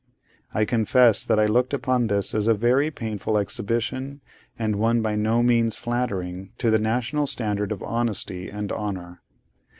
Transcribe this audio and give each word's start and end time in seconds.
I 0.51 0.65
confess 0.65 1.23
that 1.23 1.39
I 1.39 1.45
looked 1.45 1.75
upon 1.75 2.07
this 2.07 2.33
as 2.33 2.47
a 2.47 2.55
very 2.55 2.89
painful 2.89 3.37
exhibition, 3.37 4.21
and 4.57 4.77
one 4.77 5.03
by 5.03 5.15
no 5.15 5.43
means 5.43 5.77
flattering 5.77 6.53
to 6.57 6.71
the 6.71 6.79
national 6.79 7.27
standard 7.27 7.71
of 7.71 7.83
honesty 7.83 8.49
and 8.49 8.71
honour. 8.71 9.21